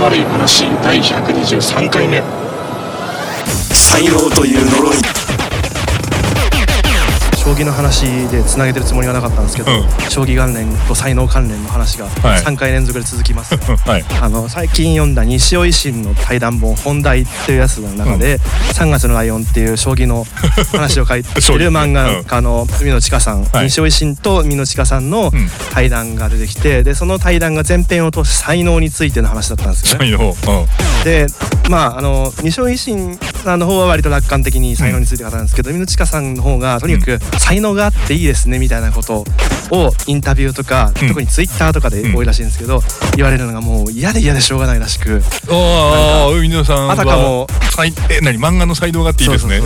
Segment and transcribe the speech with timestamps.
[0.00, 2.22] 悪い話第123回目。
[3.70, 5.19] 才能という呪い。
[7.50, 9.82] 将棋の話でつなげてるつもりはなかったんですけど、うん。
[10.08, 12.42] 将棋関連と才能関連の話がはい。
[12.42, 13.56] 3回連続で続きます、
[13.88, 14.04] はい。
[14.22, 18.38] あの最近読んだ西尾維新の対談本「本題」っていうやつの中で
[18.74, 20.24] 「3月のライオン」っていう将棋の
[20.70, 21.40] 話を書いてる
[21.70, 23.64] 漫画家の海野千佳さん、はい。
[23.64, 25.32] 西尾維新と海野千佳さんのん。
[25.72, 30.16] 対談が出てきてでその対談が前編を通して才能についての話だったんですよね。
[31.04, 31.26] で
[31.68, 39.24] まああの西尾維新さんの方は割と楽観的に才能について語るんですけど、海野千佳さんの方がとにかく才能があっていいですねみたいなこと
[39.70, 41.08] をインタビューとか、うん。
[41.08, 42.80] 特にツイッターとかで多いらしいんですけど、
[43.16, 45.22] 言われるのがもう嫌で嫌でしょうがないらしく。
[45.48, 49.60] ああ海野さんはあたかも才え何漫画の才能があっていいですね。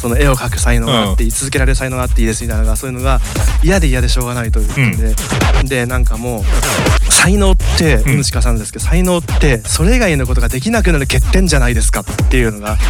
[0.00, 3.20] その絵を描く才能があっていい、続けられる才能があっていいですみたいなのがそういうのが
[3.62, 8.20] 嫌で嫌でしょうがないということで、でなんかもう才能ってん。
[8.20, 12.76] 海鹿さんですけど才能ってそれ以外のことができなくなる欠点じゃないですかっていうのが。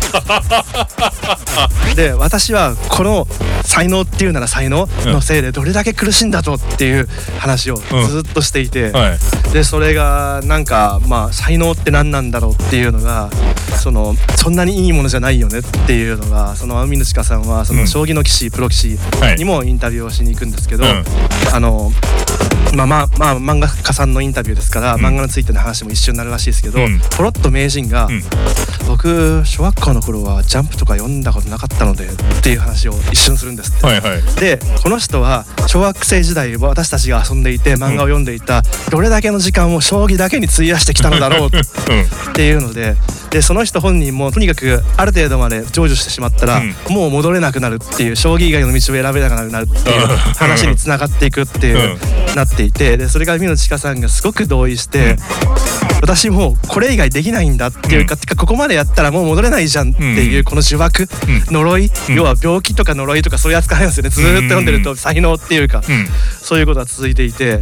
[1.96, 3.28] で私はこの
[3.62, 7.06] 才能っていうなら才能のせいでどれだけ苦しいんだとっていう
[7.38, 9.52] 話をずっとしていて、はい。
[9.52, 13.30] でそれがなんかまあ才能って何なんだろうっていうのが
[13.82, 17.88] そのそんなにいいものじゃないよねっていうのがその海野鹿さんはそのうん。
[17.88, 21.04] 将棋の棋士プロ棋はい士にもインタビューをしに行くんですけど、うん。
[21.52, 21.90] あの
[22.74, 26.78] まあまあまあ漫画家さんのインタビューですから、漫画についての話も一緒になるらしいですけど、
[27.16, 28.08] ポロッと名人が、
[28.86, 33.86] 僕小学校の頃はジャンプとか読んだことなかったのでっていう話を一瞬するんですって。
[33.86, 42.96] はいはいでこの人は小学生時代私たちが遊んでいて漫画を読んでいたどれだけの時間を将棋だけに費やしてきたのだろうっていうので
[43.30, 51.96] でその人本人もとにかくある程度まで成就してしまったら、もう戻れなくなるっていう将棋以外の道を選べなくなるっていう話につながっていくっていう、
[52.34, 55.16] なっていてでそれが海野千佳さんがすごく同意して。
[56.02, 60.44] 私もうこれ以外できないんだっていうか,、てかここまでやったらもう戻れないじゃんっていううん。
[60.44, 61.06] この呪縛、
[61.48, 61.54] うん。
[61.54, 62.14] 呪い、うん。
[62.14, 64.08] 要は病気とか呪いとかそういう扱いなんですよね。
[64.10, 66.08] ずーっと読んでると才能っていうか、うん。
[66.40, 67.60] そういうことが続いていて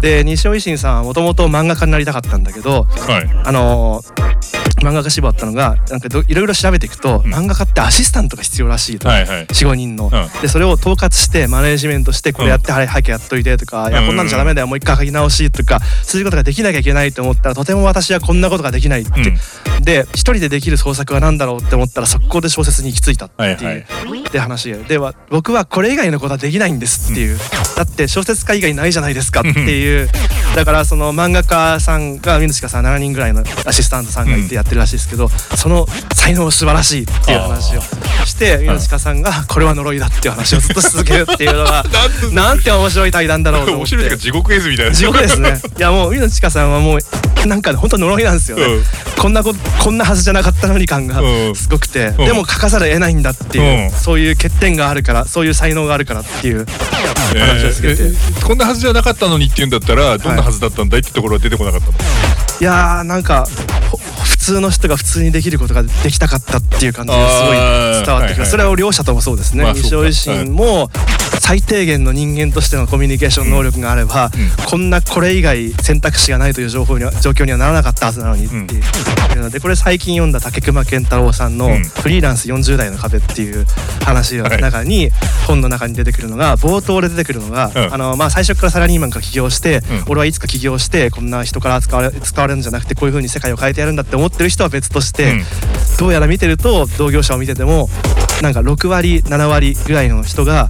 [0.00, 3.30] で西尾維新さんはもともと漫画家になりたかったんだけどはい。
[3.44, 7.34] あのー漫画家志望だったのがなんかどいろいろ調べていくと、うん。
[7.34, 9.08] 漫画家ってアシスタントが必要らしいと。
[9.08, 9.46] はいはい。
[9.46, 10.42] 45人の、うん。
[10.42, 19.12] でそれを統括してマネージメントしてこれやって、はい背景やっといてとか、いやこんなんじゃダメだよもう一回書き直しとかそういうことができなきゃいけないと思ったらとても私はこんなことができないって、
[19.82, 23.86] で一人でできる創作は何だろうって思ったら速攻で小説に行き着いたっていう、はい
[24.32, 27.38] で話がでは僕はこれ以外のことはできないんですっていう、
[27.76, 30.08] だって小説家以外ないじゃないですかっていう。
[30.56, 37.80] だからその漫画家さんが水鹿さん7人ぐらいのアシスタントさんがいてやってるらしいですけど、その才能素晴らしいっていう話を
[38.24, 41.84] して水鹿さんがこれは呪いだっていう話をずっと続けるっていうのが
[42.32, 43.96] なんて面白い対談だろうと思って。
[43.96, 44.92] 面白いというか地獄絵図みたいな。
[44.92, 45.60] 地獄ですね。
[45.78, 46.98] いやもう水野千佳さんはもう
[47.46, 48.82] なんか本当呪いなんですよね、うん。
[49.20, 51.54] こんなことこんなはずじゃなかったのに感がうん。
[51.54, 52.16] すごくて、ん。
[52.16, 53.90] でも書かざるを得ないんだっていう、うん。
[53.90, 61.92] そういう欠点があるからそういう才能があるからっていう話をつけて、えーこんなはずじゃなかったのにって言うんだったらどんなはずだったんだいってところは出てこなかったの？
[62.60, 63.46] いやーなんか
[63.90, 68.14] ほ普通の人が普通にできることができたかったっていう感じがすごい伝わってきあー。
[68.14, 70.90] はいはいそれは両者ともそうですね、まあ西尾維新も
[71.42, 74.30] 最低限の人間としてのコミュニケーション能力があれば、
[74.70, 78.78] こんなこれ以外選択肢がないという情報には状況にはならなかったはずなのにってい
[79.36, 83.66] う,、のでこれ最近読んだ竹熊健太郎さんのうん「フリーランス40代の壁」っていう
[84.04, 84.62] 話のはい。
[84.62, 85.10] 中に、
[85.48, 87.94] 本の中に出てくるのが冒頭で出てくるのが、うん。
[87.94, 90.04] あのまあ、最初からサラリーマンから起業して、うん。
[90.08, 95.44] 俺はいつか起業してこんな人から使われ使われるんじゃなくてこういう風に世界を変えてやるんだって思ってる人は別として、うん。
[95.98, 97.90] どうやら見てると同業者を見てても
[98.42, 100.68] なんか6割7割ぐらいの人が、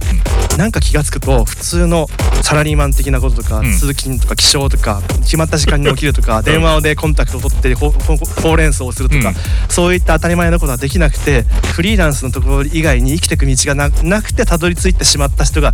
[0.57, 2.07] なんか気が付くと普通の
[2.41, 3.71] サラリーマン的なこととか、ん。
[3.73, 9.35] 通勤とか起床とか決まった時間に起きるとか、電話でコンタクトを取ってほほほうれん草をするとか、うん。
[9.69, 11.43] そういった当たり前のことはできなくて
[11.73, 15.71] フリーランスのところ以外に生きていく道がななくてたどり着いてしまった人が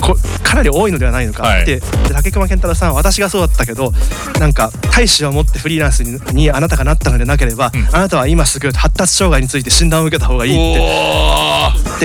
[0.00, 1.66] こかなり多いのではないのか、はい。
[1.66, 3.92] でで竹熊健太郎さんは私がそうだったけど
[4.38, 11.49] なんか大志を持ってフリーランスににあなたがなったのでなければ、あなたは今すぐ発達障害について診断を受けた方がいいって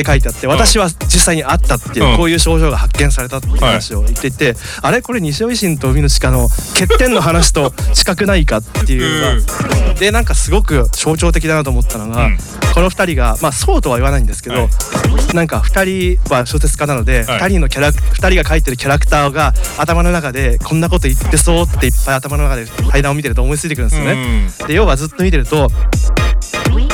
[0.02, 2.18] って書いてあって私は実際にあったっていう、うん。
[2.18, 4.32] こういう症状が発見されたっていう話を言ってい。
[4.32, 12.38] て、あれこれ西尾維新と海の鹿の欠点の話と近くないかっていうのが、でなんかすごく象徴的だなと思ったのが、うん。
[12.74, 15.36] この2人がまあそうとは言わないんですけど、はい。
[15.36, 17.40] なんか2人は小説家なので、はい。
[17.40, 24.50] 2人のキャラ2人が書いてるキャラクターが頭の中でこんなこと言ってそうっていっぱい頭の中で対談を見てると思いついてくるんですよね。
[24.68, 25.70] で要はずっと見てると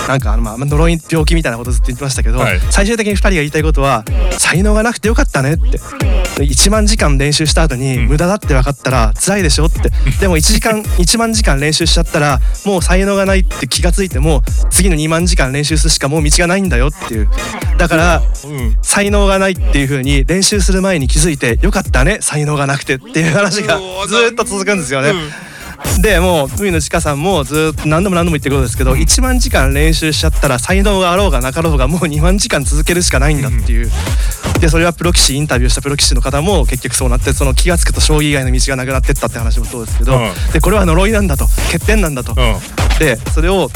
[0.07, 2.59] なんかあのまあ呪い病気みたいなことずっと言ってましたけど、はい。
[2.69, 4.03] 最終的に2人が言いたいことは
[4.38, 5.80] 才能がなくてよかったねって。
[6.44, 8.07] 1万時間練習した後にうん。
[8.07, 9.89] 無駄だって分かったら辛いでしょって。
[10.19, 17.30] でも1時間 1万時間練習しちゃったらもう才能がないって気がついても次の2万時間練習するしかもう道がないんだよっていう。
[17.77, 18.77] だからうん。
[18.81, 25.09] 才能がないっていう風に練習する前に気づいてよかったね才能がなくてっていう話がずーっと続くんですよね。
[25.09, 25.50] うん
[26.01, 33.92] でもう海野千佳さんもずーっと何度も何度も言ってることですけど、1万時間練習しちゃったら才能があろうがなかろうがもう2万時間続けるしかないんだっていう。
[34.59, 40.53] でそれはプロ棋士インタビューしたプロ棋士の方も結局そうなってその気が付くと将棋以外の道がなくなってったって話もそうですけど、うん。
[40.53, 41.45] でこれは呪いなんだと。
[41.71, 42.38] 欠点なんだと、うん。
[43.00, 43.69] でそれを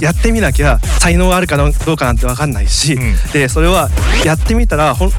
[0.00, 3.14] やってみなきゃ才能があるかどうかなんて分かんないし、うん。
[3.32, 3.88] でそれは
[4.24, 5.10] やってみたらほん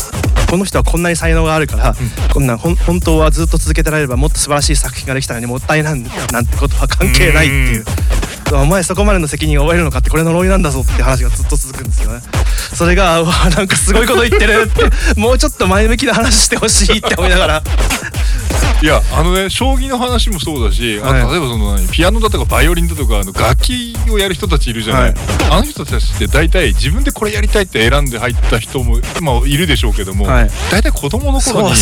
[0.52, 1.96] この人はこんなに才能があるから、
[2.34, 6.04] こんな本当はずっと続けてられればもっと素晴らしい作品ができたのにもったいない
[6.34, 7.86] なんてことは関係ないっていう。
[8.54, 12.20] お前そこまでの責任を負えるのかってこれ呪いなんだぞって話がずっと続くんですよね。
[12.76, 14.84] それがうわなんかすごいこと言ってるって
[15.18, 17.64] もうちょっと前向きな話してほしいって思いながら
[18.82, 21.32] いやあのね将棋の話もそうだし、あはい。
[21.32, 25.16] 例えばその何ピアノだとかバイオリンだとかあの楽器をやる人たちいるじゃない、はい。
[25.52, 30.50] あの人たちって大体自分でこれやりたいって選んで入った人も、まあ、いるでしょうけども、はい。
[30.72, 31.76] 大体子供の頃に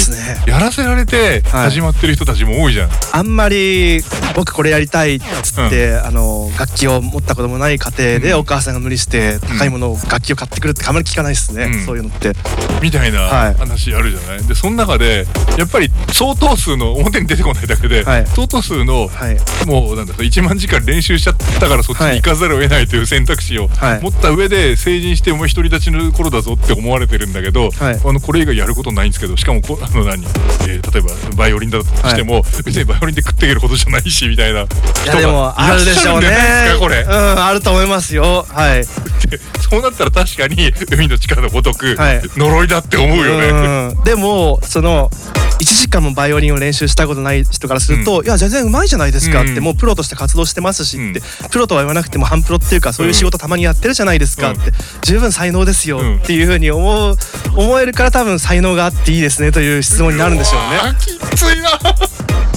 [0.45, 1.69] やらせられてはい。
[1.69, 2.89] 始まってる人たちも多いじゃん。
[3.13, 4.01] あんまり
[4.35, 8.39] 僕これやりたいっつって、あの楽器を持ったこともない家庭でうん。
[8.39, 11.85] お母さんが無理して高いものを楽器を買ってくるってあんまり聞かないですね、うん。
[11.85, 12.33] そういうのって。
[12.81, 13.53] みたいなはい。
[13.53, 15.25] 話あるじゃない、でその中で
[15.57, 18.27] やっぱり相当数の表に出てこないだけで、はい。
[18.27, 19.37] 相当数のはい。
[19.65, 24.01] もうなんだ1万時間練習しちゃったからそっちに行かざるを得ないという選択肢をはい。
[24.01, 28.01] 持った上で成人してお前独り立ちの頃だぞって思われてるんだけど、はい。
[28.03, 30.25] あのこれ以外やることないんですけどしかもこ あの何、
[30.67, 34.65] えー例えばバイオリンだとしても、別にバイオリンで食っていけることじゃないしみたいない
[35.03, 36.27] 人がやでもあるでしょうね。
[36.27, 37.01] いらっしゃるんじゃないですかこれ。
[37.01, 37.07] う。
[37.07, 38.45] んあると思いますよ。
[38.49, 38.81] はい。
[39.29, 39.39] で
[39.69, 42.21] そうなったら確かに海の力のごとく、はい。
[42.35, 43.47] 呪いだって思うよね。
[43.49, 44.03] うん。
[44.03, 45.11] でもその
[45.59, 49.63] 1時間もバイオリンを練習したことない人からすると、いや全然うまいじゃないですかって、うん。
[49.63, 51.49] もうプロとして活動してますしって、うん。
[51.49, 54.71] プロとは言わなくても半プロっていうかそういう仕事たまにやってるじゃないですかって、
[55.01, 57.15] 十分才能ですようんっていうふうに思う
[57.55, 60.77] 思えるから多分才能があっていいですねという質問になるんでしょうね。
[60.81, 61.69] あーきついな。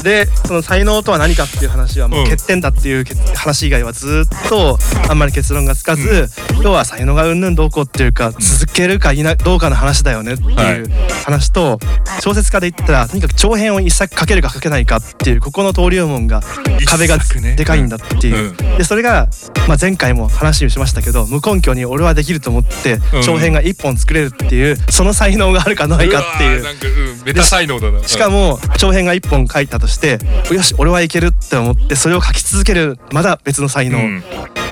[0.03, 2.31] でその才能とは何かっていう話はもううん。
[2.31, 4.79] 欠点だっていうけ話以外はずっと
[5.09, 6.29] あんまり結論がつかず、
[6.63, 10.91] 要は才能がうんぬんどうこうっていうか続けるかいなどうかの話だよねっていう
[11.25, 11.79] 話と
[12.21, 16.43] 小説家で言ったらとにかく長編を一作書けるか書けないかっていうここの登竜門が
[16.87, 17.19] 壁が
[17.57, 18.57] でかいんだっていう、うん。
[18.79, 19.29] でそれが、
[19.69, 23.23] まあ、前回も話しましたけど無根拠に俺はできると思ってうん。
[23.23, 26.65] 長編が一本作れるっていうその才能があるかないかっていう。
[26.65, 28.07] わーなんか、うん、メタ才能だな。
[28.07, 30.19] しかも長編が1本書いたとして
[30.53, 34.23] よし俺はいけるって思ってそれを書き続けるまだ別の才能、うん。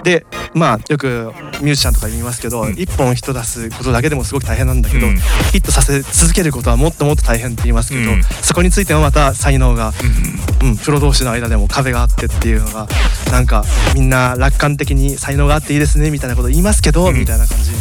[0.02, 0.24] で
[0.54, 2.72] まあよくミュージシャンとか言いますけど、うん。
[2.72, 5.16] 1本人出すことだけでもすごく大変なんだけど、うん。
[5.52, 8.22] ヒットさせ続けることはもっともっと大変って言いますけど、うん。
[8.22, 9.92] そこについてもまた才能が、
[10.62, 12.88] うん、プロ同士の間でも壁があってっていうのが
[13.30, 13.64] なんか
[13.94, 17.18] みんな楽観的に才能があっていいですねみたいなこと言いますけど、うん。
[17.18, 17.70] みたいな感じ。
[17.72, 17.79] に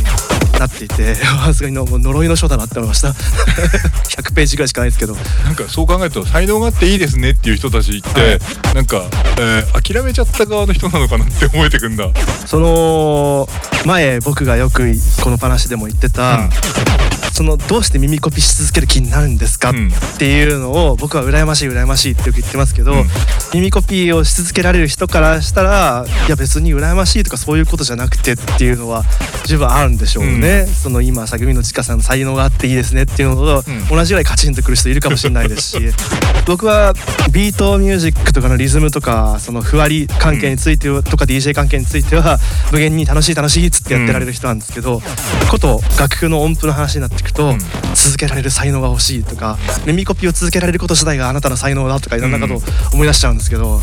[0.60, 3.10] なっていて さすがにの呪いの書だなって思いました。
[4.20, 5.16] 100ページぐらいしかないですけど。
[5.46, 8.28] なんかそう考えると才能があっていいですねっていう人たちって、は
[8.74, 8.76] い。
[8.76, 9.04] なんか、
[9.38, 12.06] えー諦めちゃった側の人なのかなって思えてくんだ。
[12.46, 13.50] その
[13.86, 16.50] 前僕がよくこの話でも言ってた、
[17.40, 19.90] そのどうして耳コピし続ける気になるんですかっうん。
[20.18, 23.06] ていうのを僕は羨ましい羨ましいってよく言ってますけど、うん。
[23.54, 29.06] 耳コピーをし続けられる人からしたらいや別に羨ましいとかそういうことじゃなくてっていうのは
[29.46, 33.88] 十分あるんでしょうね、その今さぐみのちかさんの才能があっていいですねっていうのとうん。
[33.88, 35.78] 同じぐらいカチンとくる人いるかもしれないですし
[36.46, 36.94] 僕は
[37.32, 42.38] ビートミュージックとかのリズムとかその譜割り関係についてはとか DJ 関係については
[42.74, 45.02] 無限に楽しい楽しいっつってやってられる人なんですけど、
[45.50, 47.60] こと楽譜の音符の話になっていくと、ん。
[47.96, 52.62] 続けられる才能が欲しいとか耳コピーを続けられること自体があなたの才能だとかいろんなことを
[52.94, 53.82] 思い出しちゃうんですけど、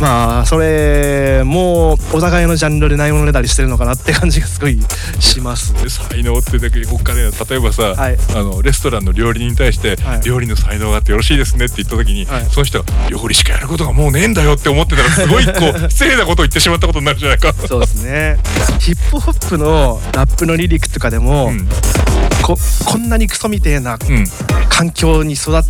[0.00, 4.78] まあそれもうお互いのジャンルでないものねだりしてるのかなって感じがすごい
[5.20, 5.74] します。
[5.82, 8.16] で才能ってだけお金例えばさ、はい。
[8.34, 10.20] あのレストランの料理人に対して、はい。
[10.22, 12.44] 料理の才能があってよろしいですねって言った時に、はい。
[12.46, 15.52] その人が料理しかやることがもうねえんだよって思ってたらすごいこ
[15.86, 17.52] う 失礼なことを言ってしまったことになるじゃないか。
[17.52, 18.38] そうですね。
[18.78, 21.68] ヒップホップのラップのリリックとかでも、うん
[22.48, 24.24] ここんなにクソみてえなうん。
[24.70, 25.62] 環境に育っ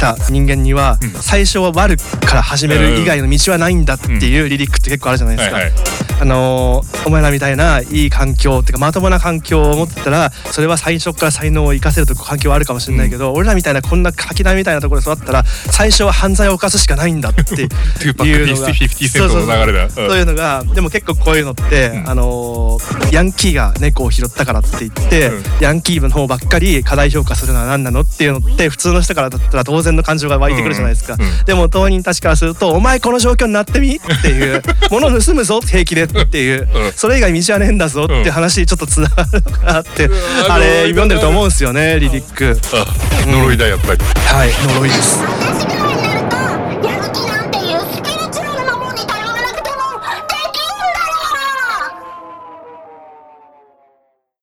[0.00, 1.10] た人間には、うん。
[1.10, 5.54] 最初は悪から始める以外の道はないんだっていうリリックって結構あるじゃないですか。
[5.54, 5.72] はいはい。
[6.20, 19.90] あのーお前らみたいないい環境っていうかまともな環境を持ってたらそれは最初から才能を生かせるとこ環境はあるかもしれないけど、俺らみたいなこんな書き台みたいなところで育ったら最初は犯罪を犯すしかないんだっていうのが50セントの流れだ。
[19.90, 20.08] そう。
[20.08, 22.10] そういうのがでも結構こういうのって、うん。
[22.10, 25.42] あのーヤンキーが猫を拾ったからって言って、うん。
[25.60, 36.92] ヤンキー部の方のばっかり過大評価するのは何なのっていうのって普通の人からだったら当然の感情が湧いてくるじゃないですか、うんうんでも当人たちからすると「お前この状況になってみ?」っていう「物盗むぞ平気で」っていううん。
[36.92, 40.08] それ以外道はねえんだぞっていう話にちょっとつながるのかなって
[40.48, 42.58] あれ読んでると思うんですよねリリック。
[42.72, 42.86] あ
[43.26, 44.00] 呪いだやっぱり。
[44.26, 45.83] はい呪いです